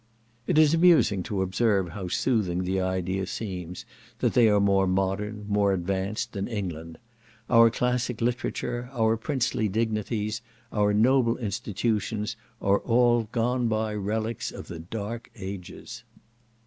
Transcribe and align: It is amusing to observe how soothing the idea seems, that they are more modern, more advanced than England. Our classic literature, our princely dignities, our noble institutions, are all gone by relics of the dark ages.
It 0.47 0.57
is 0.57 0.73
amusing 0.73 1.21
to 1.29 1.43
observe 1.43 1.89
how 1.89 2.07
soothing 2.07 2.63
the 2.63 2.81
idea 2.81 3.27
seems, 3.27 3.85
that 4.17 4.33
they 4.33 4.49
are 4.49 4.59
more 4.59 4.87
modern, 4.87 5.45
more 5.47 5.73
advanced 5.73 6.33
than 6.33 6.47
England. 6.47 6.97
Our 7.51 7.69
classic 7.69 8.19
literature, 8.19 8.89
our 8.93 9.15
princely 9.15 9.69
dignities, 9.69 10.41
our 10.73 10.91
noble 10.91 11.37
institutions, 11.37 12.35
are 12.63 12.79
all 12.79 13.29
gone 13.31 13.67
by 13.67 13.93
relics 13.93 14.51
of 14.51 14.67
the 14.69 14.79
dark 14.79 15.29
ages. 15.35 16.03